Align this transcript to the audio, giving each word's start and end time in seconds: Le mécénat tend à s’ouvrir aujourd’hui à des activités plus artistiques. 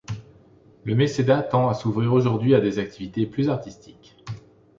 Le 0.83 0.95
mécénat 0.95 1.43
tend 1.43 1.69
à 1.69 1.75
s’ouvrir 1.75 2.11
aujourd’hui 2.11 2.55
à 2.55 2.59
des 2.59 2.79
activités 2.79 3.27
plus 3.27 3.49
artistiques. 3.51 4.15